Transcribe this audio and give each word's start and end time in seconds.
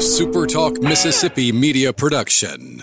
SuperTalk 0.00 0.82
Mississippi 0.82 1.52
media 1.52 1.92
production. 1.92 2.82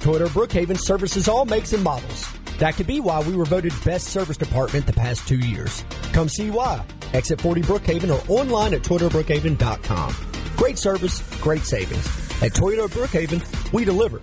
Toyota 0.00 0.26
Brookhaven 0.26 0.76
services 0.76 1.28
all 1.28 1.44
makes 1.44 1.72
and 1.72 1.82
models. 1.84 2.28
That 2.58 2.74
could 2.74 2.88
be 2.88 2.98
why 2.98 3.22
we 3.22 3.36
were 3.36 3.44
voted 3.44 3.72
best 3.84 4.08
service 4.08 4.36
department 4.36 4.84
the 4.84 4.92
past 4.92 5.28
two 5.28 5.38
years. 5.38 5.84
Come 6.12 6.28
see 6.28 6.50
why. 6.50 6.84
Exit 7.12 7.40
40 7.40 7.62
Brookhaven 7.62 8.10
or 8.10 8.20
online 8.28 8.74
at 8.74 8.82
ToyotaBrookhaven.com. 8.82 10.14
Great 10.56 10.76
service, 10.76 11.22
great 11.40 11.62
savings. 11.62 12.04
At 12.42 12.52
Toyota 12.52 12.88
Brookhaven, 12.88 13.72
we 13.72 13.84
deliver. 13.84 14.20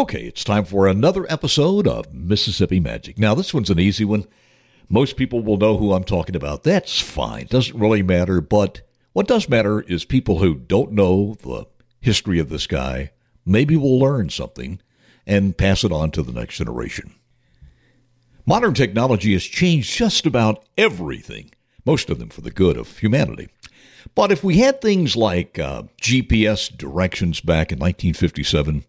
Okay, 0.00 0.22
it's 0.22 0.44
time 0.44 0.64
for 0.64 0.86
another 0.86 1.30
episode 1.30 1.86
of 1.86 2.14
Mississippi 2.14 2.80
Magic. 2.80 3.18
Now, 3.18 3.34
this 3.34 3.52
one's 3.52 3.68
an 3.68 3.78
easy 3.78 4.06
one. 4.06 4.26
Most 4.88 5.18
people 5.18 5.42
will 5.42 5.58
know 5.58 5.76
who 5.76 5.92
I'm 5.92 6.04
talking 6.04 6.34
about. 6.34 6.62
That's 6.62 6.98
fine. 6.98 7.48
Doesn't 7.50 7.78
really 7.78 8.02
matter. 8.02 8.40
But 8.40 8.80
what 9.12 9.28
does 9.28 9.46
matter 9.46 9.82
is 9.82 10.06
people 10.06 10.38
who 10.38 10.54
don't 10.54 10.92
know 10.92 11.34
the 11.42 11.66
history 12.00 12.38
of 12.38 12.48
this 12.48 12.66
guy 12.66 13.10
maybe 13.44 13.76
will 13.76 13.98
learn 13.98 14.30
something 14.30 14.80
and 15.26 15.58
pass 15.58 15.84
it 15.84 15.92
on 15.92 16.12
to 16.12 16.22
the 16.22 16.32
next 16.32 16.56
generation. 16.56 17.14
Modern 18.46 18.72
technology 18.72 19.34
has 19.34 19.44
changed 19.44 19.94
just 19.94 20.24
about 20.24 20.64
everything, 20.78 21.50
most 21.84 22.08
of 22.08 22.18
them 22.18 22.30
for 22.30 22.40
the 22.40 22.50
good 22.50 22.78
of 22.78 23.00
humanity. 23.00 23.50
But 24.14 24.32
if 24.32 24.42
we 24.42 24.60
had 24.60 24.80
things 24.80 25.14
like 25.14 25.58
uh, 25.58 25.82
GPS 26.00 26.74
directions 26.74 27.42
back 27.42 27.70
in 27.70 27.78
1957, 27.78 28.84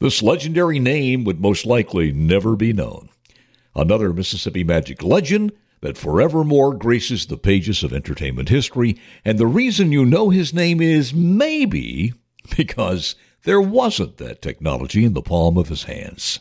this 0.00 0.22
legendary 0.22 0.78
name 0.78 1.24
would 1.24 1.40
most 1.40 1.66
likely 1.66 2.12
never 2.12 2.56
be 2.56 2.72
known. 2.72 3.10
Another 3.74 4.12
Mississippi 4.12 4.64
Magic 4.64 5.02
legend 5.02 5.52
that 5.82 5.96
forevermore 5.96 6.74
graces 6.74 7.26
the 7.26 7.36
pages 7.36 7.82
of 7.82 7.92
entertainment 7.92 8.48
history, 8.48 8.98
and 9.24 9.38
the 9.38 9.46
reason 9.46 9.92
you 9.92 10.04
know 10.04 10.30
his 10.30 10.52
name 10.52 10.80
is 10.80 11.14
maybe 11.14 12.12
because 12.56 13.14
there 13.44 13.60
wasn't 13.60 14.16
that 14.16 14.42
technology 14.42 15.04
in 15.04 15.14
the 15.14 15.22
palm 15.22 15.56
of 15.56 15.68
his 15.68 15.84
hands. 15.84 16.40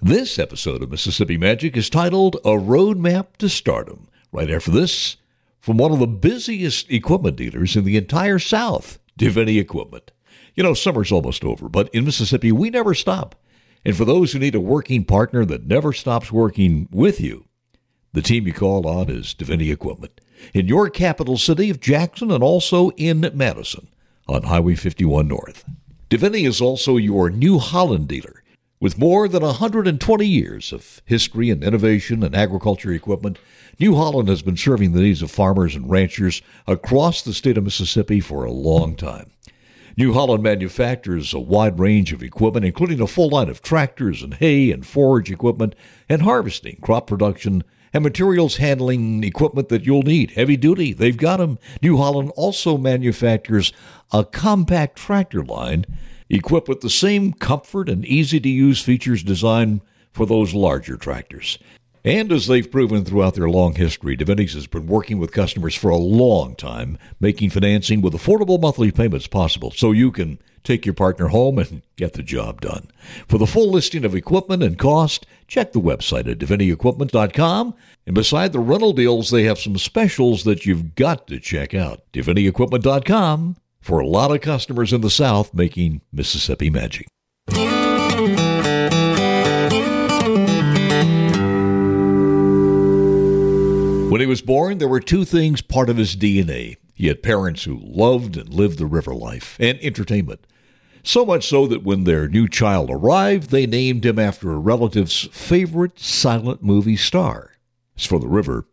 This 0.00 0.38
episode 0.38 0.82
of 0.82 0.90
Mississippi 0.90 1.36
Magic 1.36 1.76
is 1.76 1.90
titled 1.90 2.36
A 2.36 2.50
Roadmap 2.50 3.36
to 3.38 3.48
Stardom. 3.48 4.08
Right 4.30 4.50
after 4.50 4.70
this, 4.70 5.16
from 5.60 5.78
one 5.78 5.92
of 5.92 5.98
the 5.98 6.06
busiest 6.06 6.90
equipment 6.90 7.36
dealers 7.36 7.76
in 7.76 7.84
the 7.84 7.96
entire 7.96 8.38
South, 8.38 8.98
Deviney 9.18 9.58
Equipment. 9.58 10.12
You 10.56 10.62
know, 10.62 10.72
summer's 10.72 11.12
almost 11.12 11.44
over, 11.44 11.68
but 11.68 11.90
in 11.90 12.06
Mississippi, 12.06 12.50
we 12.50 12.70
never 12.70 12.94
stop. 12.94 13.34
And 13.84 13.94
for 13.94 14.06
those 14.06 14.32
who 14.32 14.38
need 14.38 14.54
a 14.54 14.60
working 14.60 15.04
partner 15.04 15.44
that 15.44 15.66
never 15.66 15.92
stops 15.92 16.32
working 16.32 16.88
with 16.90 17.20
you, 17.20 17.44
the 18.14 18.22
team 18.22 18.46
you 18.46 18.54
call 18.54 18.88
on 18.88 19.10
is 19.10 19.34
Deviney 19.34 19.70
Equipment 19.70 20.18
in 20.54 20.66
your 20.66 20.88
capital 20.88 21.36
city 21.36 21.68
of 21.68 21.78
Jackson 21.78 22.30
and 22.30 22.42
also 22.42 22.88
in 22.92 23.30
Madison 23.34 23.88
on 24.26 24.44
Highway 24.44 24.74
51 24.76 25.28
North. 25.28 25.64
Deviney 26.08 26.46
is 26.46 26.62
also 26.62 26.96
your 26.96 27.28
New 27.28 27.58
Holland 27.58 28.08
dealer 28.08 28.42
with 28.80 28.98
more 28.98 29.28
than 29.28 29.42
120 29.42 30.26
years 30.26 30.72
of 30.72 31.02
history 31.04 31.50
and 31.50 31.62
innovation 31.62 32.22
in 32.22 32.34
agriculture 32.34 32.92
equipment. 32.92 33.38
New 33.78 33.94
Holland 33.94 34.28
has 34.30 34.40
been 34.40 34.56
serving 34.56 34.92
the 34.92 35.00
needs 35.00 35.20
of 35.20 35.30
farmers 35.30 35.74
and 35.74 35.90
ranchers 35.90 36.40
across 36.66 37.20
the 37.20 37.34
state 37.34 37.58
of 37.58 37.64
Mississippi 37.64 38.20
for 38.20 38.44
a 38.44 38.50
long 38.50 38.96
time. 38.96 39.30
New 39.98 40.12
Holland 40.12 40.42
manufactures 40.42 41.32
a 41.32 41.38
wide 41.38 41.78
range 41.78 42.12
of 42.12 42.22
equipment, 42.22 42.66
including 42.66 43.00
a 43.00 43.06
full 43.06 43.30
line 43.30 43.48
of 43.48 43.62
tractors 43.62 44.22
and 44.22 44.34
hay 44.34 44.70
and 44.70 44.86
forage 44.86 45.30
equipment 45.30 45.74
and 46.06 46.20
harvesting, 46.20 46.76
crop 46.82 47.06
production, 47.06 47.64
and 47.94 48.04
materials 48.04 48.58
handling 48.58 49.24
equipment 49.24 49.70
that 49.70 49.86
you'll 49.86 50.02
need. 50.02 50.32
Heavy 50.32 50.58
duty, 50.58 50.92
they've 50.92 51.16
got 51.16 51.38
them. 51.38 51.58
New 51.80 51.96
Holland 51.96 52.30
also 52.36 52.76
manufactures 52.76 53.72
a 54.12 54.22
compact 54.22 54.98
tractor 54.98 55.42
line 55.42 55.86
equipped 56.28 56.68
with 56.68 56.82
the 56.82 56.90
same 56.90 57.32
comfort 57.32 57.88
and 57.88 58.04
easy 58.04 58.38
to 58.38 58.48
use 58.50 58.82
features 58.82 59.22
designed 59.22 59.80
for 60.12 60.26
those 60.26 60.52
larger 60.52 60.98
tractors. 60.98 61.58
And 62.06 62.30
as 62.30 62.46
they've 62.46 62.70
proven 62.70 63.04
throughout 63.04 63.34
their 63.34 63.50
long 63.50 63.74
history, 63.74 64.16
Deviney's 64.16 64.54
has 64.54 64.68
been 64.68 64.86
working 64.86 65.18
with 65.18 65.32
customers 65.32 65.74
for 65.74 65.90
a 65.90 65.96
long 65.96 66.54
time, 66.54 66.98
making 67.18 67.50
financing 67.50 68.00
with 68.00 68.12
affordable 68.12 68.60
monthly 68.60 68.92
payments 68.92 69.26
possible 69.26 69.72
so 69.72 69.90
you 69.90 70.12
can 70.12 70.38
take 70.62 70.86
your 70.86 70.94
partner 70.94 71.28
home 71.28 71.58
and 71.58 71.82
get 71.96 72.12
the 72.12 72.22
job 72.22 72.60
done. 72.60 72.92
For 73.26 73.38
the 73.38 73.46
full 73.46 73.72
listing 73.72 74.04
of 74.04 74.14
equipment 74.14 74.62
and 74.62 74.78
cost, 74.78 75.26
check 75.48 75.72
the 75.72 75.80
website 75.80 76.30
at 76.30 76.38
DevineyEquipment.com. 76.38 77.74
And 78.06 78.14
beside 78.14 78.52
the 78.52 78.60
rental 78.60 78.92
deals, 78.92 79.30
they 79.30 79.42
have 79.42 79.58
some 79.58 79.76
specials 79.76 80.44
that 80.44 80.64
you've 80.64 80.94
got 80.94 81.26
to 81.26 81.40
check 81.40 81.74
out. 81.74 82.02
DevineyEquipment.com 82.12 83.56
for 83.80 83.98
a 83.98 84.06
lot 84.06 84.30
of 84.30 84.40
customers 84.42 84.92
in 84.92 85.00
the 85.00 85.10
South 85.10 85.52
making 85.52 86.02
Mississippi 86.12 86.70
magic. 86.70 87.08
When 94.08 94.20
he 94.20 94.26
was 94.26 94.40
born, 94.40 94.78
there 94.78 94.86
were 94.86 95.00
two 95.00 95.24
things 95.24 95.60
part 95.60 95.90
of 95.90 95.96
his 95.96 96.14
DNA. 96.14 96.76
He 96.94 97.08
had 97.08 97.24
parents 97.24 97.64
who 97.64 97.80
loved 97.82 98.36
and 98.36 98.48
lived 98.48 98.78
the 98.78 98.86
river 98.86 99.12
life 99.12 99.56
and 99.58 99.78
entertainment. 99.82 100.46
So 101.02 101.26
much 101.26 101.46
so 101.46 101.66
that 101.66 101.82
when 101.82 102.04
their 102.04 102.28
new 102.28 102.48
child 102.48 102.88
arrived, 102.88 103.50
they 103.50 103.66
named 103.66 104.06
him 104.06 104.18
after 104.18 104.52
a 104.52 104.58
relative's 104.58 105.28
favorite 105.32 105.98
silent 105.98 106.62
movie 106.62 106.96
star. 106.96 107.52
As 107.96 108.06
for 108.06 108.20
the 108.20 108.28
river, 108.28 108.66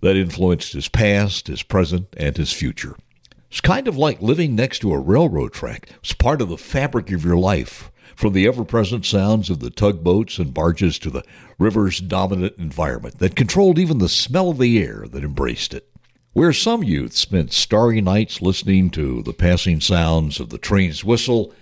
that 0.00 0.16
influenced 0.16 0.72
his 0.72 0.88
past, 0.88 1.46
his 1.46 1.62
present, 1.62 2.08
and 2.16 2.36
his 2.36 2.52
future. 2.52 2.96
It's 3.50 3.60
kind 3.60 3.86
of 3.86 3.96
like 3.96 4.20
living 4.20 4.54
next 4.54 4.80
to 4.80 4.92
a 4.92 4.98
railroad 4.98 5.52
track. 5.52 5.88
It's 6.00 6.12
part 6.12 6.42
of 6.42 6.48
the 6.48 6.58
fabric 6.58 7.12
of 7.12 7.24
your 7.24 7.36
life, 7.36 7.90
from 8.16 8.32
the 8.32 8.46
ever 8.46 8.64
present 8.64 9.04
sounds 9.04 9.50
of 9.50 9.60
the 9.60 9.70
tugboats 9.70 10.38
and 10.38 10.54
barges 10.54 10.98
to 10.98 11.10
the 11.10 11.22
river's 11.58 12.00
dominant 12.00 12.54
environment 12.56 13.18
that 13.18 13.36
controlled 13.36 13.78
even 13.78 13.98
the 13.98 14.08
smell 14.08 14.50
of 14.50 14.58
the 14.58 14.82
air 14.82 15.04
that 15.10 15.22
embraced 15.22 15.74
it. 15.74 15.88
Where 16.32 16.52
some 16.52 16.82
youth 16.82 17.14
spent 17.14 17.52
starry 17.52 18.00
nights 18.00 18.42
listening 18.42 18.90
to 18.90 19.22
the 19.22 19.34
passing 19.34 19.80
sounds 19.80 20.40
of 20.40 20.48
the 20.48 20.58
train's 20.58 21.04
whistle, 21.04 21.52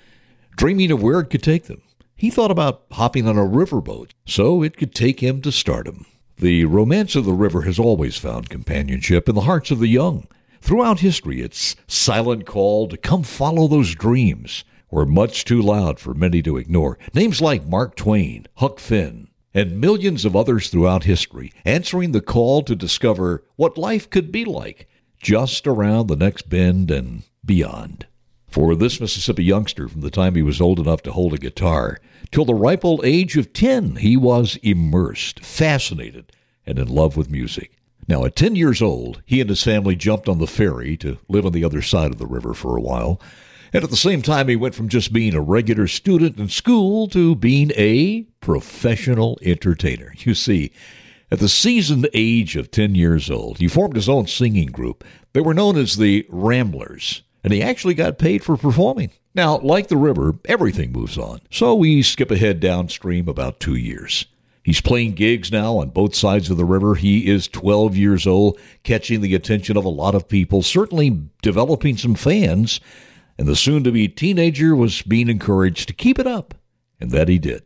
dreaming 0.56 0.92
of 0.92 1.02
where 1.02 1.20
it 1.20 1.30
could 1.30 1.42
take 1.42 1.64
them, 1.64 1.82
he 2.16 2.30
thought 2.30 2.52
about 2.52 2.84
hopping 2.92 3.26
on 3.26 3.36
a 3.36 3.42
riverboat 3.42 4.12
so 4.24 4.62
it 4.62 4.76
could 4.76 4.94
take 4.94 5.20
him 5.20 5.42
to 5.42 5.50
stardom. 5.50 6.06
The 6.38 6.64
romance 6.64 7.16
of 7.16 7.24
the 7.24 7.32
river 7.32 7.62
has 7.62 7.78
always 7.78 8.16
found 8.16 8.48
companionship 8.48 9.28
in 9.28 9.34
the 9.34 9.42
hearts 9.42 9.70
of 9.70 9.80
the 9.80 9.88
young. 9.88 10.26
Throughout 10.60 11.00
history, 11.00 11.40
its 11.40 11.76
silent 11.86 12.46
call 12.46 12.88
to 12.88 12.96
come 12.96 13.24
follow 13.24 13.68
those 13.68 13.94
dreams 13.94 14.64
were 14.94 15.04
much 15.04 15.44
too 15.44 15.60
loud 15.60 15.98
for 15.98 16.14
many 16.14 16.40
to 16.40 16.56
ignore. 16.56 16.96
Names 17.12 17.40
like 17.40 17.66
Mark 17.66 17.96
Twain, 17.96 18.46
Huck 18.58 18.78
Finn, 18.78 19.26
and 19.52 19.80
millions 19.80 20.24
of 20.24 20.36
others 20.36 20.70
throughout 20.70 21.02
history 21.02 21.52
answering 21.64 22.12
the 22.12 22.20
call 22.20 22.62
to 22.62 22.76
discover 22.76 23.42
what 23.56 23.76
life 23.76 24.08
could 24.08 24.30
be 24.30 24.44
like 24.44 24.88
just 25.20 25.66
around 25.66 26.06
the 26.06 26.14
next 26.14 26.48
bend 26.48 26.92
and 26.92 27.24
beyond. 27.44 28.06
For 28.46 28.76
this 28.76 29.00
Mississippi 29.00 29.42
youngster, 29.42 29.88
from 29.88 30.00
the 30.00 30.10
time 30.10 30.36
he 30.36 30.42
was 30.42 30.60
old 30.60 30.78
enough 30.78 31.02
to 31.02 31.12
hold 31.12 31.34
a 31.34 31.38
guitar 31.38 31.98
till 32.30 32.44
the 32.44 32.54
ripe 32.54 32.84
old 32.84 33.04
age 33.04 33.36
of 33.36 33.52
10, 33.52 33.96
he 33.96 34.16
was 34.16 34.58
immersed, 34.62 35.44
fascinated, 35.44 36.30
and 36.64 36.78
in 36.78 36.86
love 36.86 37.16
with 37.16 37.28
music. 37.30 37.72
Now, 38.06 38.24
at 38.24 38.36
10 38.36 38.54
years 38.54 38.80
old, 38.80 39.22
he 39.26 39.40
and 39.40 39.50
his 39.50 39.64
family 39.64 39.96
jumped 39.96 40.28
on 40.28 40.38
the 40.38 40.46
ferry 40.46 40.96
to 40.98 41.18
live 41.28 41.46
on 41.46 41.52
the 41.52 41.64
other 41.64 41.82
side 41.82 42.12
of 42.12 42.18
the 42.18 42.26
river 42.26 42.54
for 42.54 42.76
a 42.76 42.80
while. 42.80 43.20
And 43.74 43.82
at 43.82 43.90
the 43.90 43.96
same 43.96 44.22
time, 44.22 44.46
he 44.46 44.54
went 44.54 44.76
from 44.76 44.88
just 44.88 45.12
being 45.12 45.34
a 45.34 45.40
regular 45.40 45.88
student 45.88 46.38
in 46.38 46.48
school 46.48 47.08
to 47.08 47.34
being 47.34 47.72
a 47.74 48.22
professional 48.40 49.36
entertainer. 49.42 50.14
You 50.18 50.34
see, 50.34 50.70
at 51.28 51.40
the 51.40 51.48
seasoned 51.48 52.08
age 52.14 52.54
of 52.54 52.70
10 52.70 52.94
years 52.94 53.28
old, 53.28 53.58
he 53.58 53.66
formed 53.66 53.96
his 53.96 54.08
own 54.08 54.28
singing 54.28 54.68
group. 54.68 55.02
They 55.32 55.40
were 55.40 55.54
known 55.54 55.76
as 55.76 55.96
the 55.96 56.24
Ramblers, 56.28 57.22
and 57.42 57.52
he 57.52 57.60
actually 57.60 57.94
got 57.94 58.16
paid 58.16 58.44
for 58.44 58.56
performing. 58.56 59.10
Now, 59.34 59.58
like 59.58 59.88
the 59.88 59.96
river, 59.96 60.34
everything 60.44 60.92
moves 60.92 61.18
on. 61.18 61.40
So 61.50 61.74
we 61.74 62.00
skip 62.02 62.30
ahead 62.30 62.60
downstream 62.60 63.28
about 63.28 63.58
two 63.58 63.74
years. 63.74 64.26
He's 64.62 64.80
playing 64.80 65.14
gigs 65.14 65.50
now 65.50 65.78
on 65.78 65.88
both 65.88 66.14
sides 66.14 66.48
of 66.48 66.58
the 66.58 66.64
river. 66.64 66.94
He 66.94 67.26
is 67.26 67.48
12 67.48 67.96
years 67.96 68.24
old, 68.24 68.56
catching 68.84 69.20
the 69.20 69.34
attention 69.34 69.76
of 69.76 69.84
a 69.84 69.88
lot 69.88 70.14
of 70.14 70.28
people, 70.28 70.62
certainly 70.62 71.22
developing 71.42 71.96
some 71.96 72.14
fans 72.14 72.80
and 73.38 73.46
the 73.48 73.56
soon 73.56 73.84
to 73.84 73.92
be 73.92 74.08
teenager 74.08 74.74
was 74.74 75.02
being 75.02 75.28
encouraged 75.28 75.88
to 75.88 75.94
keep 75.94 76.18
it 76.18 76.26
up, 76.26 76.54
and 77.00 77.10
that 77.10 77.28
he 77.28 77.38
did. 77.38 77.62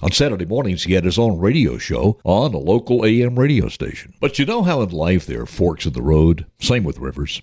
On 0.00 0.12
Saturday 0.12 0.44
mornings, 0.44 0.84
he 0.84 0.92
had 0.92 1.04
his 1.04 1.18
own 1.18 1.38
radio 1.38 1.76
show 1.76 2.20
on 2.22 2.54
a 2.54 2.58
local 2.58 3.04
AM 3.04 3.36
radio 3.38 3.68
station. 3.68 4.14
But 4.20 4.38
you 4.38 4.46
know 4.46 4.62
how 4.62 4.80
in 4.82 4.90
life 4.90 5.26
there 5.26 5.42
are 5.42 5.46
forks 5.46 5.86
in 5.86 5.92
the 5.92 6.02
road? 6.02 6.46
Same 6.60 6.84
with 6.84 6.98
rivers. 6.98 7.42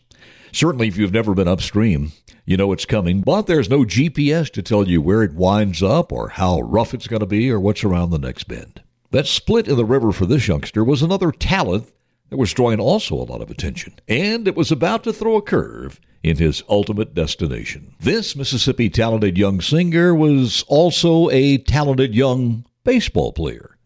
Certainly, 0.54 0.88
if 0.88 0.96
you've 0.96 1.12
never 1.12 1.34
been 1.34 1.50
upstream, 1.50 2.14
you 2.46 2.56
know 2.56 2.72
it's 2.72 2.86
coming, 2.86 3.20
but 3.20 3.46
there's 3.46 3.70
no 3.70 3.80
GPS 3.80 4.50
to 4.54 4.62
tell 4.62 4.88
you 4.88 5.02
where 5.02 5.22
it 5.22 5.34
winds 5.34 5.84
up 5.84 6.14
or 6.14 6.30
how 6.30 6.62
rough 6.62 6.94
it's 6.94 7.08
going 7.08 7.20
to 7.20 7.26
be 7.26 7.52
or 7.52 7.60
what's 7.60 7.84
around 7.84 8.12
the 8.12 8.20
next 8.20 8.46
bend. 8.46 8.82
That 9.12 9.28
split 9.28 9.68
in 9.68 9.76
the 9.76 9.84
river 9.84 10.14
for 10.14 10.26
this 10.26 10.48
youngster 10.48 10.82
was 10.82 11.02
another 11.02 11.32
talent 11.32 11.92
that 12.30 12.38
was 12.38 12.54
drawing 12.54 12.80
also 12.80 13.16
a 13.16 13.24
lot 13.24 13.42
of 13.42 13.52
attention, 13.52 13.94
and 14.08 14.48
it 14.48 14.56
was 14.56 14.72
about 14.72 15.04
to 15.04 15.14
throw 15.14 15.36
a 15.36 15.42
curve 15.42 16.00
in 16.24 16.38
his 16.38 16.64
ultimate 16.68 17.14
destination. 17.14 17.94
This 18.00 18.36
Mississippi 18.36 18.90
talented 18.90 19.38
young 19.38 19.62
singer 19.62 20.16
was 20.16 20.64
also 20.68 21.30
a 21.30 21.60
talented 21.60 22.16
young 22.16 22.66
baseball 22.84 23.32
player. 23.32 23.78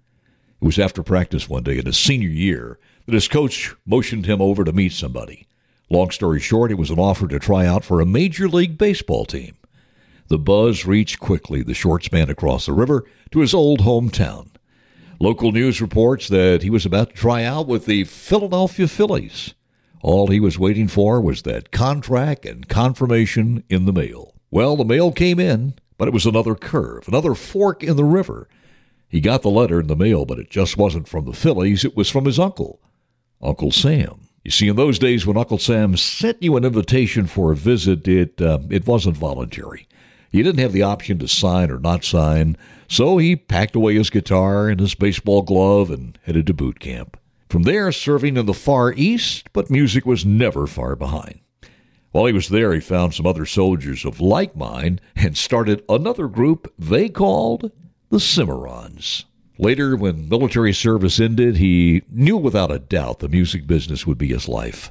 It 0.61 0.65
was 0.65 0.79
after 0.79 1.03
practice 1.03 1.49
one 1.49 1.63
day 1.63 1.77
in 1.77 1.85
his 1.85 1.97
senior 1.97 2.29
year 2.29 2.79
that 3.05 3.13
his 3.13 3.27
coach 3.27 3.75
motioned 3.85 4.25
him 4.25 4.41
over 4.41 4.63
to 4.63 4.71
meet 4.71 4.93
somebody. 4.93 5.47
Long 5.89 6.11
story 6.11 6.39
short, 6.39 6.71
it 6.71 6.77
was 6.77 6.91
an 6.91 6.99
offer 6.99 7.27
to 7.27 7.39
try 7.39 7.65
out 7.65 7.83
for 7.83 7.99
a 7.99 8.05
Major 8.05 8.47
League 8.47 8.77
Baseball 8.77 9.25
team. 9.25 9.55
The 10.27 10.37
buzz 10.37 10.85
reached 10.85 11.19
quickly 11.19 11.63
the 11.63 11.73
short 11.73 12.03
span 12.03 12.29
across 12.29 12.67
the 12.67 12.73
river 12.73 13.05
to 13.31 13.39
his 13.39 13.53
old 13.53 13.81
hometown. 13.81 14.49
Local 15.21 15.51
news 15.51 15.81
reports 15.81 16.29
that 16.29 16.63
he 16.63 16.69
was 16.69 16.85
about 16.85 17.09
to 17.09 17.15
try 17.15 17.43
out 17.43 17.67
with 17.67 17.85
the 17.85 18.05
Philadelphia 18.05 18.87
Phillies. 18.87 19.53
All 20.01 20.27
he 20.27 20.39
was 20.39 20.57
waiting 20.57 20.87
for 20.87 21.19
was 21.19 21.41
that 21.41 21.71
contract 21.71 22.45
and 22.45 22.69
confirmation 22.69 23.65
in 23.67 23.85
the 23.85 23.91
mail. 23.91 24.33
Well, 24.49 24.77
the 24.77 24.85
mail 24.85 25.11
came 25.11 25.37
in, 25.37 25.73
but 25.97 26.07
it 26.07 26.13
was 26.13 26.25
another 26.25 26.55
curve, 26.55 27.05
another 27.09 27.35
fork 27.35 27.83
in 27.83 27.97
the 27.97 28.05
river. 28.05 28.47
He 29.09 29.19
got 29.19 29.41
the 29.41 29.49
letter 29.49 29.81
in 29.81 29.87
the 29.87 29.95
mail, 29.97 30.23
but 30.23 30.39
it 30.39 30.49
just 30.49 30.77
wasn't 30.77 31.09
from 31.09 31.25
the 31.25 31.33
Phillies, 31.33 31.83
it 31.83 31.97
was 31.97 32.09
from 32.09 32.23
his 32.23 32.39
uncle, 32.39 32.79
Uncle 33.41 33.71
Sam. 33.71 34.21
You 34.45 34.51
see, 34.51 34.69
in 34.69 34.77
those 34.77 34.99
days 34.99 35.25
when 35.25 35.35
Uncle 35.35 35.57
Sam 35.57 35.97
sent 35.97 36.41
you 36.41 36.55
an 36.55 36.63
invitation 36.63 37.27
for 37.27 37.51
a 37.51 37.57
visit, 37.57 38.07
it, 38.07 38.41
uh, 38.41 38.59
it 38.69 38.87
wasn't 38.87 39.17
voluntary. 39.17 39.85
He 40.31 40.43
didn't 40.43 40.59
have 40.59 40.73
the 40.73 40.83
option 40.83 41.17
to 41.19 41.27
sign 41.27 41.71
or 41.71 41.79
not 41.79 42.03
sign, 42.03 42.55
so 42.87 43.17
he 43.17 43.35
packed 43.35 43.75
away 43.75 43.95
his 43.95 44.09
guitar 44.09 44.69
and 44.69 44.79
his 44.79 44.95
baseball 44.95 45.41
glove 45.41 45.89
and 45.89 46.17
headed 46.23 46.47
to 46.47 46.53
boot 46.53 46.79
camp. 46.79 47.17
From 47.49 47.63
there, 47.63 47.91
serving 47.91 48.37
in 48.37 48.45
the 48.45 48.53
Far 48.53 48.93
East, 48.93 49.49
but 49.53 49.71
music 49.71 50.05
was 50.05 50.25
never 50.25 50.67
far 50.67 50.95
behind. 50.95 51.39
While 52.11 52.25
he 52.25 52.33
was 52.33 52.49
there, 52.49 52.73
he 52.73 52.79
found 52.79 53.13
some 53.13 53.25
other 53.25 53.45
soldiers 53.45 54.05
of 54.05 54.21
like 54.21 54.55
mind 54.55 55.01
and 55.15 55.35
started 55.35 55.83
another 55.89 56.27
group 56.27 56.71
they 56.77 57.09
called 57.09 57.71
the 58.09 58.19
Cimarrons. 58.19 59.25
Later, 59.61 59.97
when 59.97 60.29
military 60.29 60.73
service 60.73 61.19
ended, 61.19 61.57
he 61.57 62.03
knew 62.09 62.37
without 62.37 62.71
a 62.71 62.79
doubt 62.79 63.19
the 63.19 63.27
music 63.27 63.67
business 63.67 64.07
would 64.07 64.17
be 64.17 64.29
his 64.29 64.47
life. 64.47 64.89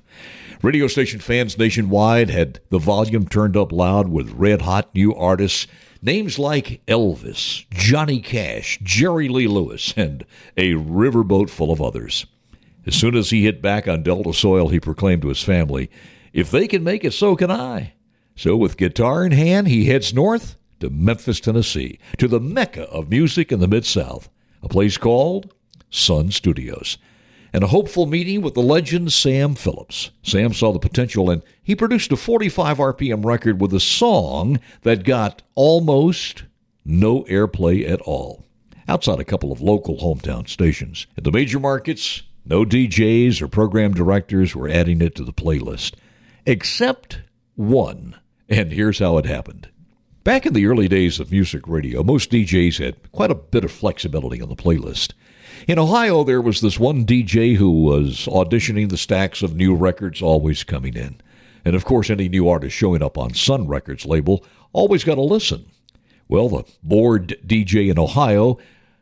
Radio 0.61 0.87
station 0.89 1.21
fans 1.21 1.57
nationwide 1.57 2.29
had 2.29 2.61
the 2.69 2.79
volume 2.79 3.27
turned 3.27 3.57
up 3.57 3.73
loud 3.73 4.09
with 4.09 4.31
red 4.33 4.61
hot 4.61 4.95
new 4.95 5.15
artists, 5.15 5.67
names 6.03 6.39
like 6.39 6.83
Elvis, 6.87 7.65
Johnny 7.71 8.21
Cash, 8.21 8.79
Jerry 8.83 9.27
Lee 9.31 9.49
Lewis, 9.49 9.95
and 9.97 10.27
a 10.55 10.75
riverboat 10.75 11.49
full 11.49 11.73
of 11.73 11.81
others. 11.81 12.27
As 12.85 12.95
soon 12.95 13.17
as 13.17 13.31
he 13.31 13.45
hit 13.45 13.63
back 13.63 13.89
on 13.89 14.03
Delta 14.03 14.35
soil, 14.35 14.69
he 14.69 14.81
proclaimed 14.81 15.23
to 15.23 15.29
his 15.29 15.43
family, 15.43 15.91
If 16.35 16.51
they 16.51 16.69
can 16.69 16.85
make 16.85 17.05
it, 17.05 17.15
so 17.15 17.37
can 17.37 17.51
I. 17.51 17.95
So, 18.37 18.55
with 18.55 18.77
guitar 18.77 19.25
in 19.25 19.33
hand, 19.33 19.69
he 19.69 19.87
heads 19.87 20.13
north 20.13 20.57
to 20.81 20.91
Memphis, 20.91 21.41
Tennessee, 21.41 21.99
to 22.19 22.29
the 22.29 22.39
mecca 22.39 22.83
of 22.91 23.09
music 23.09 23.51
in 23.51 23.61
the 23.61 23.67
Mid 23.67 23.87
South, 23.87 24.29
a 24.63 24.69
place 24.69 24.97
called 24.97 25.53
Sun 25.91 26.31
Studios 26.31 26.99
and 27.53 27.65
a 27.65 27.69
hopeful 27.69 28.07
meeting 28.07 28.43
with 28.43 28.55
the 28.55 28.61
legend 28.61 29.13
Sam 29.13 29.55
Phillips. 29.55 30.11
Sam 30.23 30.53
saw 30.53 30.73
the 30.73 30.79
potential 30.79 31.31
and 31.31 31.43
he 31.63 31.75
produced 31.75 32.13
a 32.13 32.17
45 32.17 32.79
RPM 32.79 33.25
record 33.25 33.61
with 33.61 33.73
a 33.73 33.81
song 33.81 34.61
that 34.83 35.05
got 35.05 35.43
almost 35.55 36.45
no 36.85 37.23
airplay 37.25 37.89
at 37.89 38.01
all, 38.03 38.45
outside 38.87 39.21
a 39.21 39.25
couple 39.25 39.53
of 39.53 39.61
local 39.61 39.99
hometown 39.99 40.49
stations. 40.49 41.07
In 41.17 41.25
the 41.25 41.33
major 41.33 41.61
markets, 41.61 42.23
no 42.45 42.65
DJs 42.65 43.43
or 43.43 43.49
program 43.49 43.93
directors 43.93 44.55
were 44.55 44.69
adding 44.69 45.03
it 45.03 45.15
to 45.17 45.25
the 45.25 45.33
playlist, 45.33 45.95
except 46.47 47.21
one. 47.55 48.17
And 48.49 48.73
here's 48.73 48.99
how 48.99 49.19
it 49.19 49.27
happened. 49.27 49.69
Back 50.25 50.45
in 50.45 50.53
the 50.53 50.67
early 50.67 50.89
days 50.89 51.21
of 51.21 51.31
music 51.31 51.67
radio, 51.67 52.03
most 52.03 52.31
DJs 52.31 52.85
had 52.85 53.13
quite 53.13 53.31
a 53.31 53.37
bit 53.37 53.65
of 53.65 53.71
flexibility 53.71 54.43
on 54.43 54.49
the 54.49 54.57
playlist. 54.57 55.13
In 55.67 55.79
Ohio, 55.79 56.25
there 56.25 56.43
was 56.43 56.61
this 56.61 56.79
one 56.79 57.07
DJ 57.07 57.57
who 57.57 57.83
was 57.83 58.27
auditioning 58.27 58.91
the 58.91 58.97
stacks 58.97 59.43
of 59.43 59.57
new 59.57 59.75
records 59.75 60.21
always 60.21 60.65
coming 60.65 60.95
in. 60.95 61.21
And 61.65 61.75
of 61.75 61.85
course, 61.85 62.11
any 62.11 62.29
new 62.29 62.49
artist 62.49 62.77
showing 62.77 63.03
up 63.03 63.17
on 63.17 63.33
Sun 63.35 63.69
Records 63.69 64.07
label 64.07 64.45
always 64.73 65.05
got 65.05 65.19
a 65.19 65.23
listen. 65.23 65.67
Well, 66.29 66.49
the 66.49 66.65
bored 66.83 67.37
DJ 67.47 67.91
in 67.91 67.99
Ohio, 67.99 68.59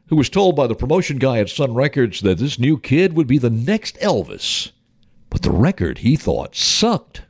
who 0.09 0.17
was 0.17 0.29
told 0.29 0.55
by 0.55 0.67
the 0.67 0.77
promotion 0.77 1.19
guy 1.19 1.39
at 1.39 1.51
Sun 1.51 1.75
Records 1.75 2.21
that 2.21 2.39
this 2.39 2.59
new 2.59 2.79
kid 2.79 3.15
would 3.15 3.27
be 3.27 3.39
the 3.39 3.51
next 3.51 3.97
Elvis. 4.01 4.71
But 5.29 5.43
the 5.43 5.51
record, 5.51 5.99
he 5.99 6.15
thought, 6.15 6.55
sucked. 6.55 7.23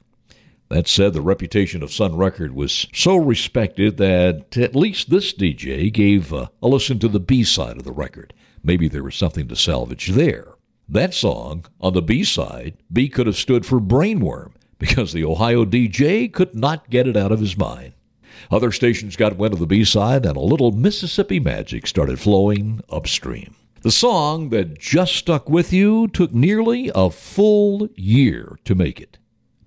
That 0.69 0.89
said, 0.89 1.13
the 1.13 1.21
reputation 1.21 1.83
of 1.83 1.93
Sun 1.93 2.17
Record 2.17 2.55
was 2.55 2.89
so 2.93 3.17
respected 3.17 3.99
that 3.99 4.57
at 4.57 4.75
least 4.75 5.11
this 5.11 5.33
DJ 5.33 5.93
gave 5.93 6.33
uh, 6.33 6.49
a 6.61 6.67
listen 6.67 6.99
to 6.99 7.09
the 7.09 7.21
B 7.21 7.45
side 7.45 7.77
of 7.77 7.85
the 7.85 7.93
record. 7.93 8.35
Maybe 8.65 8.89
there 8.89 9.05
was 9.05 9.15
something 9.15 9.47
to 9.47 9.55
salvage 9.57 10.09
there. 10.09 10.55
That 10.89 11.15
song, 11.15 11.67
on 11.81 11.93
the 11.95 12.03
B 12.03 12.25
side, 12.25 12.79
B 12.93 13.09
could 13.09 13.27
have 13.27 13.37
stood 13.37 13.65
for 13.65 13.81
Brainworm 13.81 14.53
because 14.79 15.13
the 15.13 15.25
Ohio 15.25 15.65
DJ 15.65 16.33
could 16.33 16.55
not 16.55 16.91
get 16.91 17.07
it 17.07 17.17
out 17.17 17.33
of 17.33 17.41
his 17.41 17.57
mind. 17.57 17.93
Other 18.51 18.73
stations 18.73 19.17
got 19.17 19.37
wind 19.37 19.55
of 19.55 19.61
the 19.61 19.67
B 19.67 19.85
side, 19.85 20.27
and 20.27 20.37
a 20.37 20.41
little 20.41 20.73
Mississippi 20.73 21.41
magic 21.41 21.87
started 21.87 22.21
flowing 22.21 22.81
upstream. 22.91 23.55
The 23.83 23.91
song 23.91 24.51
that 24.51 24.79
just 24.79 25.15
stuck 25.15 25.49
with 25.49 25.73
you 25.73 26.09
took 26.09 26.35
nearly 26.35 26.91
a 26.95 27.11
full 27.11 27.89
year 27.95 28.59
to 28.65 28.75
make 28.75 29.01
it, 29.01 29.19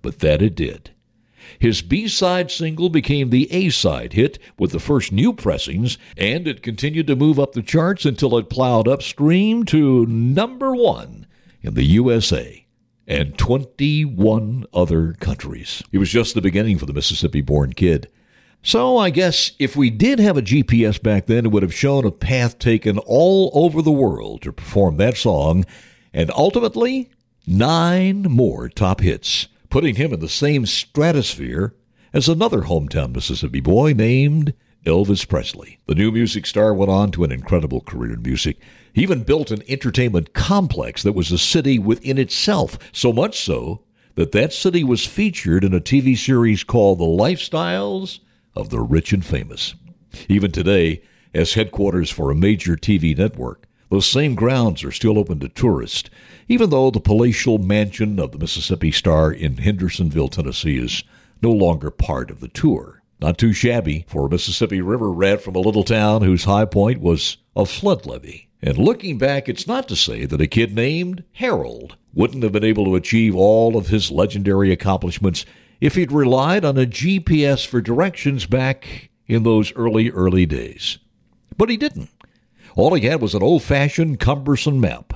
but 0.02 0.20
that 0.20 0.42
it 0.42 0.56
did. 0.56 0.92
His 1.58 1.82
B 1.82 2.08
side 2.08 2.52
single 2.52 2.90
became 2.90 3.30
the 3.30 3.52
A 3.52 3.70
side 3.70 4.14
hit 4.14 4.38
with 4.58 4.72
the 4.72 4.80
first 4.80 5.12
new 5.12 5.34
pressings, 5.34 5.98
and 6.16 6.48
it 6.48 6.62
continued 6.62 7.08
to 7.08 7.16
move 7.16 7.40
up 7.40 7.54
the 7.54 7.62
charts 7.62 8.06
until 8.06 8.38
it 8.38 8.50
plowed 8.50 8.88
upstream 8.88 9.64
to 9.66 10.06
number 10.06 10.76
one 10.76 11.26
in 11.62 11.74
the 11.74 11.84
USA 11.84 12.66
and 13.08 13.38
21 13.38 14.66
other 14.74 15.14
countries. 15.14 15.82
It 15.92 15.98
was 15.98 16.12
just 16.12 16.36
the 16.36 16.42
beginning 16.42 16.78
for 16.78 16.86
the 16.86 16.94
Mississippi 16.94 17.42
born 17.42 17.74
kid. 17.74 18.08
So 18.62 18.98
I 18.98 19.10
guess 19.10 19.54
if 19.58 19.76
we 19.76 19.90
did 19.90 20.20
have 20.20 20.38
a 20.38 20.42
GPS 20.42 21.02
back 21.02 21.26
then, 21.26 21.46
it 21.46 21.52
would 21.52 21.64
have 21.64 21.74
shown 21.74 22.06
a 22.06 22.12
path 22.12 22.60
taken 22.60 22.98
all 23.00 23.52
over 23.54 23.82
the 23.82 23.92
world 23.92 24.44
to 24.44 24.54
perform 24.54 24.98
that 24.98 25.18
song, 25.18 25.66
and 26.14 26.30
ultimately, 26.32 27.10
nine 27.48 28.24
more 28.24 28.70
top 28.70 29.02
hits 29.02 29.48
putting 29.70 29.96
him 29.96 30.14
in 30.14 30.20
the 30.20 30.30
same 30.30 30.66
stratosphere 30.66 31.76
as 32.14 32.28
another 32.28 32.62
hometown 32.62 33.14
Mississippi 33.14 33.60
boy 33.60 33.94
named 33.94 34.54
Elvis 34.86 35.28
Presley. 35.28 35.80
The 35.86 35.96
new 35.96 36.12
music 36.12 36.46
star 36.46 36.74
went 36.74 36.90
on 36.90 37.12
to 37.12 37.24
an 37.24 37.32
incredible 37.32 37.82
career 37.82 38.14
in 38.14 38.22
music. 38.22 38.58
He 38.94 39.04
even 39.04 39.24
built 39.24 39.52
an 39.52 39.64
entertainment 39.68 40.34
complex 40.34 41.04
that 41.04 41.14
was 41.14 41.32
a 41.32 41.38
city 41.38 41.78
within 41.78 42.18
itself, 42.18 42.80
so 42.92 43.14
much 43.14 43.40
so 43.40 43.84
that 44.16 44.32
that 44.32 44.54
city 44.54 44.84
was 44.84 45.06
featured 45.06 45.64
in 45.64 45.74
a 45.74 45.80
TV 45.80 46.18
series 46.18 46.64
called 46.64 47.00
The 47.00 47.04
Lifestyles 47.04 48.20
of 48.56 48.70
the 48.70 48.82
Rich 48.82 49.14
and 49.14 49.26
Famous. 49.26 49.76
Even 50.28 50.52
today, 50.52 51.04
as 51.34 51.54
headquarters 51.54 52.10
for 52.10 52.32
a 52.32 52.36
major 52.36 52.76
TV 52.76 53.16
network, 53.16 53.68
those 53.90 54.06
same 54.06 54.36
grounds 54.36 54.84
are 54.84 54.92
still 54.92 55.18
open 55.18 55.40
to 55.40 55.50
tourists, 55.50 56.10
even 56.48 56.70
though 56.70 56.92
the 56.92 57.00
palatial 57.00 57.58
mansion 57.58 58.20
of 58.20 58.32
the 58.32 58.38
Mississippi 58.38 58.92
Star 58.92 59.32
in 59.32 59.58
Hendersonville, 59.58 60.30
Tennessee 60.30 60.78
is 60.78 61.04
no 61.42 61.52
longer 61.52 61.90
part 61.90 62.30
of 62.30 62.40
the 62.40 62.48
tour. 62.48 63.02
Not 63.20 63.38
too 63.38 63.52
shabby 63.52 64.06
for 64.08 64.26
a 64.26 64.30
Mississippi 64.30 64.82
River 64.82 65.12
rat 65.12 65.42
from 65.42 65.56
a 65.56 65.60
little 65.60 65.84
town 65.84 66.22
whose 66.22 66.46
high 66.46 66.66
point 66.66 67.02
was 67.02 67.38
a 67.56 67.66
flood 67.66 68.06
levee. 68.06 68.48
And 68.62 68.78
looking 68.78 69.18
back, 69.18 69.50
it's 69.50 69.68
not 69.68 69.88
to 69.88 69.96
say 69.96 70.26
that 70.26 70.42
a 70.42 70.48
kid 70.48 70.76
named 70.76 71.24
Harold 71.34 71.96
wouldn't 72.14 72.44
have 72.44 72.52
been 72.52 72.64
able 72.64 72.86
to 72.86 72.96
achieve 72.96 73.36
all 73.36 73.78
of 73.78 73.88
his 73.88 74.12
legendary 74.12 74.72
accomplishments 74.72 75.46
if 75.82 75.96
he'd 75.96 76.12
relied 76.12 76.66
on 76.66 76.78
a 76.78 76.86
GPS 76.86 77.66
for 77.66 77.82
directions 77.82 78.46
back 78.46 79.10
in 79.28 79.44
those 79.44 79.74
early, 79.76 80.10
early 80.12 80.46
days. 80.46 80.98
But 81.58 81.70
he 81.70 81.78
didn't. 81.78 82.10
All 82.76 82.94
he 82.94 83.06
had 83.08 83.22
was 83.22 83.36
an 83.36 83.44
old 83.44 83.64
fashioned, 83.64 84.20
cumbersome 84.20 84.80
map. 84.80 85.14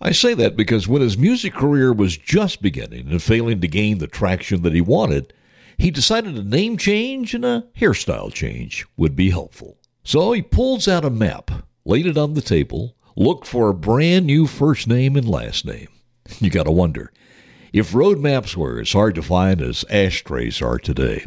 I 0.00 0.12
say 0.12 0.34
that 0.34 0.56
because 0.56 0.86
when 0.86 1.02
his 1.02 1.16
music 1.16 1.54
career 1.54 1.92
was 1.92 2.16
just 2.16 2.60
beginning 2.60 3.08
and 3.08 3.22
failing 3.22 3.60
to 3.60 3.68
gain 3.68 3.98
the 3.98 4.06
traction 4.06 4.62
that 4.62 4.74
he 4.74 4.80
wanted, 4.80 5.32
he 5.78 5.90
decided 5.90 6.36
a 6.36 6.42
name 6.42 6.76
change 6.76 7.34
and 7.34 7.44
a 7.44 7.66
hairstyle 7.78 8.32
change 8.32 8.86
would 8.96 9.16
be 9.16 9.30
helpful. 9.30 9.78
So 10.02 10.32
he 10.32 10.42
pulls 10.42 10.86
out 10.86 11.04
a 11.04 11.10
map, 11.10 11.50
laid 11.84 12.06
it 12.06 12.18
on 12.18 12.34
the 12.34 12.42
table, 12.42 12.96
looked 13.16 13.46
for 13.46 13.68
a 13.68 13.74
brand 13.74 14.26
new 14.26 14.46
first 14.46 14.86
name 14.86 15.16
and 15.16 15.28
last 15.28 15.64
name. 15.64 15.88
You 16.40 16.50
gotta 16.50 16.70
wonder 16.70 17.12
if 17.72 17.94
road 17.94 18.18
maps 18.18 18.56
were 18.56 18.80
as 18.80 18.92
hard 18.92 19.14
to 19.16 19.22
find 19.22 19.60
as 19.60 19.84
ashtrays 19.90 20.62
are 20.62 20.78
today. 20.78 21.26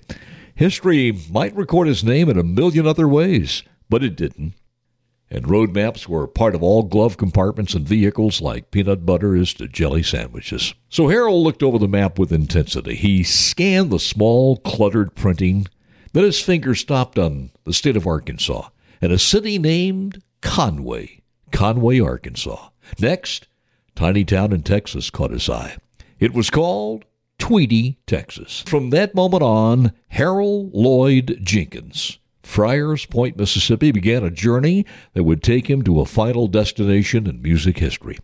History 0.55 1.15
might 1.29 1.55
record 1.55 1.88
his 1.88 2.03
name 2.03 2.29
in 2.29 2.38
a 2.39 2.43
million 2.43 2.88
other 2.88 3.07
ways, 3.07 3.63
but 3.89 4.03
it 4.03 4.15
didn't. 4.15 4.53
And 5.29 5.50
road 5.50 5.74
maps 5.74 6.07
were 6.07 6.25
part 6.25 6.55
of 6.55 6.63
all 6.63 6.84
glove 6.84 7.17
compartments 7.17 7.74
and 7.74 7.88
vehicles 7.88 8.41
like 8.41 8.72
peanut 8.72 9.05
butter 9.05 9.36
is 9.36 9.53
to 9.55 9.67
jelly 9.67 10.03
sandwiches. 10.03 10.74
So 10.89 11.10
Harold 11.10 11.43
looked 11.43 11.62
over 11.62 11.77
the 11.77 11.88
map 11.88 12.17
with 12.17 12.31
intensity. 12.31 12.96
He 12.96 13.24
scanned 13.24 13.91
the 13.91 14.00
small, 14.00 14.57
cluttered 14.57 15.15
printing. 15.15 15.67
Then 16.13 16.24
his 16.24 16.39
finger 16.39 16.75
stopped 16.75 17.19
on 17.19 17.51
the 17.65 17.74
state 17.74 17.98
of 17.98 18.07
Arkansas 18.07 18.69
and 19.01 19.12
a 19.12 19.19
city 19.19 19.60
named 19.60 20.24
Conway, 20.41 21.22
Conway, 21.51 22.00
Arkansas. 22.00 22.69
Next, 23.00 23.48
tiny 23.96 24.24
town 24.24 24.53
in 24.53 24.63
Texas 24.63 25.10
caught 25.10 25.31
his 25.31 25.50
eye. 25.50 25.77
It 26.19 26.34
was 26.34 26.50
called 26.50 27.03
Twitty, 27.38 27.98
Texas. 28.07 28.63
From 28.65 28.91
that 28.91 29.13
moment 29.13 29.43
on, 29.43 29.91
Harold 30.07 30.74
Lloyd 30.74 31.41
Jenkins 31.43 32.17
Friars 32.44 33.06
Point, 33.06 33.38
Mississippi 33.38 33.91
began 33.91 34.24
a 34.24 34.32
journey 34.32 34.86
that 35.13 35.24
would 35.24 35.44
take 35.44 35.70
him 35.70 35.82
to 35.84 36.00
a 36.00 36.06
final 36.06 36.48
destination 36.48 37.27
in 37.27 37.41
music 37.41 37.79
history. 37.79 38.17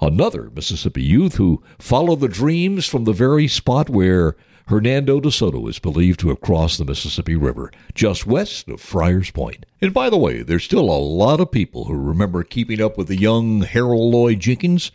Another 0.00 0.50
Mississippi 0.54 1.02
youth 1.02 1.36
who 1.36 1.62
followed 1.78 2.20
the 2.20 2.28
dreams 2.28 2.86
from 2.86 3.04
the 3.04 3.12
very 3.12 3.46
spot 3.46 3.88
where 3.88 4.36
Hernando 4.66 5.20
de 5.20 5.30
Soto 5.30 5.66
is 5.66 5.78
believed 5.78 6.20
to 6.20 6.30
have 6.30 6.40
crossed 6.40 6.78
the 6.78 6.84
Mississippi 6.84 7.36
River, 7.36 7.70
just 7.94 8.26
west 8.26 8.68
of 8.68 8.80
Friars 8.80 9.30
Point. 9.30 9.66
And 9.82 9.92
by 9.92 10.08
the 10.08 10.16
way, 10.16 10.42
there's 10.42 10.64
still 10.64 10.90
a 10.90 10.98
lot 10.98 11.38
of 11.40 11.50
people 11.50 11.84
who 11.84 11.94
remember 11.94 12.42
keeping 12.44 12.80
up 12.80 12.96
with 12.96 13.08
the 13.08 13.16
young 13.16 13.60
Harold 13.62 14.12
Lloyd 14.12 14.40
Jenkins 14.40 14.90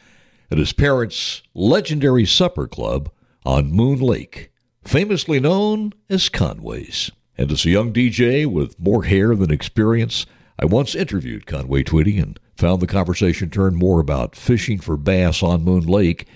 at 0.50 0.58
his 0.58 0.74
parents' 0.74 1.44
legendary 1.54 2.26
supper 2.26 2.68
club 2.68 3.12
on 3.46 3.72
Moon 3.72 4.00
Lake, 4.00 4.52
famously 4.84 5.40
known 5.40 5.94
as 6.10 6.30
Conway's. 6.30 7.12
And 7.40 7.54
as 7.54 7.66
a 7.66 7.70
young 7.70 7.94
DJ 7.94 8.46
with 8.46 8.78
more 8.78 9.06
hair 9.06 9.34
than 9.34 9.50
experience, 9.50 10.26
I 10.60 10.66
once 10.66 10.94
interviewed 10.94 11.46
Conway 11.46 11.84
Twitty 11.84 12.22
and 12.22 12.38
found 12.58 12.82
the 12.82 12.86
conversation 12.86 13.50
turned 13.50 13.78
more 13.78 14.02
about 14.02 14.36
fishing 14.36 14.78
for 14.78 14.98
bass 14.98 15.42
on 15.42 15.64
Moon 15.64 15.86
Lake 15.86 16.28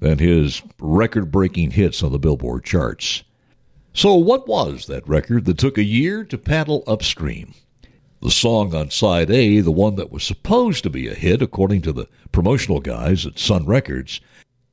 than 0.00 0.18
his 0.18 0.60
record 0.80 1.30
breaking 1.30 1.70
hits 1.70 2.02
on 2.02 2.10
the 2.10 2.18
Billboard 2.18 2.64
charts. 2.64 3.22
So, 3.92 4.16
what 4.16 4.48
was 4.48 4.86
that 4.86 5.08
record 5.08 5.44
that 5.44 5.58
took 5.58 5.78
a 5.78 5.84
year 5.84 6.24
to 6.24 6.36
paddle 6.36 6.82
upstream? 6.88 7.54
The 8.20 8.32
song 8.32 8.74
on 8.74 8.90
side 8.90 9.30
A, 9.30 9.60
the 9.60 9.70
one 9.70 9.94
that 9.94 10.10
was 10.10 10.24
supposed 10.24 10.82
to 10.82 10.90
be 10.90 11.06
a 11.06 11.14
hit 11.14 11.40
according 11.40 11.82
to 11.82 11.92
the 11.92 12.08
promotional 12.32 12.80
guys 12.80 13.24
at 13.24 13.38
Sun 13.38 13.66
Records, 13.66 14.20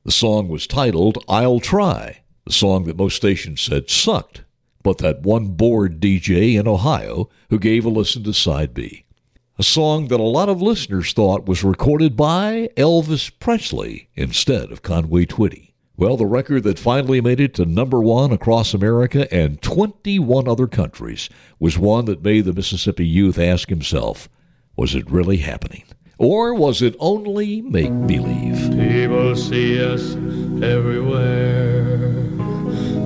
the 0.03 0.11
song 0.11 0.47
was 0.47 0.65
titled 0.65 1.23
I'll 1.29 1.59
Try, 1.59 2.21
the 2.43 2.53
song 2.53 2.85
that 2.85 2.97
most 2.97 3.17
stations 3.17 3.61
said 3.61 3.91
sucked 3.91 4.41
but 4.85 4.99
that 4.99 5.23
one 5.23 5.47
bored 5.47 5.99
DJ 5.99 6.59
in 6.59 6.67
Ohio 6.67 7.27
who 7.49 7.57
gave 7.57 7.85
a 7.85 7.89
listen 7.89 8.23
to 8.23 8.31
side 8.31 8.71
B. 8.71 9.03
A 9.57 9.63
song 9.63 10.09
that 10.09 10.19
a 10.19 10.23
lot 10.23 10.47
of 10.47 10.61
listeners 10.61 11.11
thought 11.11 11.47
was 11.47 11.63
recorded 11.63 12.15
by 12.15 12.69
Elvis 12.77 13.31
Presley 13.39 14.09
instead 14.13 14.71
of 14.71 14.83
Conway 14.83 15.25
Twitty. 15.25 15.73
Well, 15.97 16.17
the 16.17 16.27
record 16.27 16.61
that 16.65 16.77
finally 16.77 17.19
made 17.19 17.39
it 17.39 17.55
to 17.55 17.65
number 17.65 17.99
one 17.99 18.31
across 18.31 18.75
America 18.75 19.27
and 19.33 19.59
21 19.59 20.47
other 20.47 20.67
countries 20.67 21.29
was 21.59 21.79
one 21.79 22.05
that 22.05 22.23
made 22.23 22.45
the 22.45 22.53
Mississippi 22.53 23.07
youth 23.07 23.39
ask 23.39 23.69
himself, 23.69 24.29
was 24.75 24.93
it 24.93 25.09
really 25.09 25.37
happening? 25.37 25.85
Or 26.19 26.53
was 26.53 26.83
it 26.83 26.95
only 26.99 27.63
make 27.63 27.89
believe? 28.05 28.69
People 28.77 29.35
see 29.35 29.83
us 29.83 30.13
everywhere. 30.63 32.13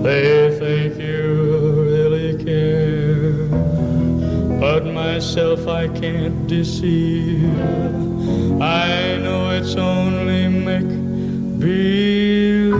They 0.03 0.57
think 0.59 0.99
you 1.01 1.18
but 4.59 4.85
myself 4.85 5.67
I 5.67 5.87
can't 5.87 6.47
deceive. 6.47 7.59
I 8.61 9.17
know 9.23 9.51
it's 9.51 9.75
only 9.75 10.47
make 10.47 10.89
believe. 11.59 12.73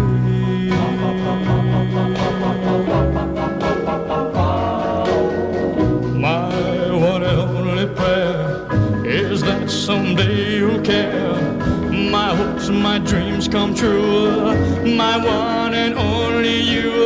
My 6.15 6.49
one 6.91 7.23
and 7.23 7.39
only 7.39 7.87
prayer 7.95 9.05
is 9.05 9.41
that 9.41 9.69
someday 9.69 10.57
you'll 10.57 10.81
care. 10.81 11.35
My 12.11 12.35
hopes, 12.35 12.69
my 12.69 12.99
dreams 12.99 13.47
come 13.47 13.75
true. 13.75 14.55
My 14.97 15.17
one 15.17 15.73
and 15.73 15.95
only 15.97 16.61
you. 16.61 16.98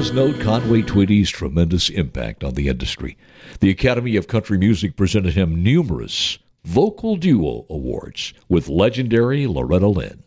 Does 0.00 0.12
note 0.12 0.40
Conway 0.40 0.80
Twitty's 0.80 1.28
tremendous 1.28 1.90
impact 1.90 2.42
on 2.42 2.54
the 2.54 2.68
industry. 2.68 3.18
The 3.60 3.68
Academy 3.68 4.16
of 4.16 4.28
Country 4.28 4.56
Music 4.56 4.96
presented 4.96 5.34
him 5.34 5.62
numerous 5.62 6.38
vocal 6.64 7.16
duo 7.16 7.66
awards 7.68 8.32
with 8.48 8.70
legendary 8.70 9.46
Loretta 9.46 9.88
Lynn. 9.88 10.22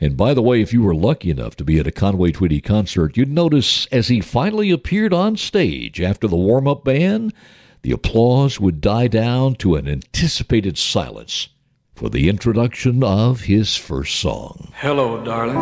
And 0.00 0.16
by 0.16 0.34
the 0.34 0.42
way, 0.42 0.60
if 0.60 0.72
you 0.72 0.82
were 0.84 0.94
lucky 0.94 1.30
enough 1.30 1.56
to 1.56 1.64
be 1.64 1.80
at 1.80 1.86
a 1.88 1.90
Conway 1.90 2.30
Twitty 2.30 2.62
concert, 2.62 3.16
you'd 3.16 3.28
notice 3.28 3.86
as 3.86 4.06
he 4.06 4.20
finally 4.20 4.70
appeared 4.70 5.12
on 5.12 5.36
stage 5.36 6.00
after 6.00 6.28
the 6.28 6.36
warm 6.36 6.68
up 6.68 6.84
band, 6.84 7.34
the 7.82 7.90
applause 7.90 8.60
would 8.60 8.80
die 8.80 9.08
down 9.08 9.56
to 9.56 9.74
an 9.74 9.88
anticipated 9.88 10.78
silence 10.78 11.48
for 11.96 12.08
the 12.08 12.28
introduction 12.28 13.02
of 13.02 13.40
his 13.40 13.76
first 13.76 14.14
song. 14.14 14.72
Hello, 14.76 15.24
darling. 15.24 15.58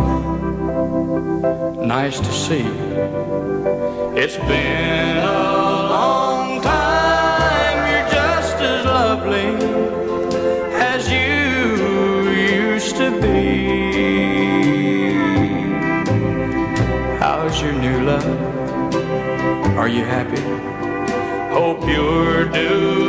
Nice 1.88 2.20
to 2.20 2.30
see 2.30 2.59
you. 2.59 2.89
It's 4.12 4.37
been 4.37 5.19
a 5.19 5.23
long 5.23 6.61
time. 6.61 7.79
You're 7.88 8.11
just 8.11 8.57
as 8.57 8.85
lovely 8.85 9.55
as 10.75 11.09
you 11.09 12.29
used 12.31 12.97
to 12.97 13.21
be. 13.21 13.71
How's 17.19 17.62
your 17.62 17.73
new 17.73 18.02
love? 18.05 19.75
Are 19.79 19.88
you 19.88 20.05
happy? 20.05 20.43
Hope 21.55 21.88
you're 21.88 22.47
doing 22.47 23.00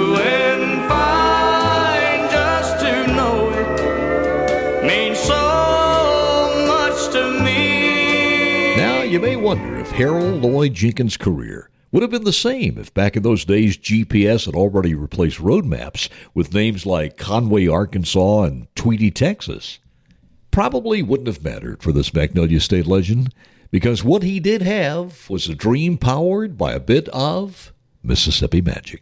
Harold 9.93 10.41
Lloyd 10.41 10.73
Jenkins' 10.73 11.17
career 11.17 11.69
would 11.91 12.01
have 12.01 12.11
been 12.11 12.23
the 12.23 12.31
same 12.33 12.77
if 12.77 12.93
back 12.93 13.17
in 13.17 13.23
those 13.23 13.43
days 13.43 13.77
GPS 13.77 14.45
had 14.45 14.55
already 14.55 14.95
replaced 14.95 15.39
road 15.39 15.65
maps 15.65 16.09
with 16.33 16.53
names 16.53 16.85
like 16.85 17.17
Conway, 17.17 17.67
Arkansas, 17.67 18.43
and 18.43 18.73
Twitty, 18.75 19.13
Texas. 19.13 19.79
Probably 20.49 21.03
wouldn't 21.03 21.27
have 21.27 21.43
mattered 21.43 21.83
for 21.83 21.91
this 21.91 22.13
Magnolia 22.13 22.61
State 22.61 22.87
legend 22.87 23.33
because 23.69 24.03
what 24.03 24.23
he 24.23 24.39
did 24.39 24.61
have 24.61 25.29
was 25.29 25.47
a 25.47 25.55
dream 25.55 25.97
powered 25.97 26.57
by 26.57 26.71
a 26.71 26.79
bit 26.79 27.09
of 27.09 27.73
Mississippi 28.01 28.61
magic. 28.61 29.01